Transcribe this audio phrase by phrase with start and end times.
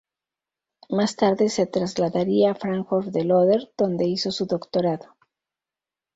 [0.89, 5.15] Más tarde se trasladaría a Fráncfort del Óder, donde hizo su doctorado.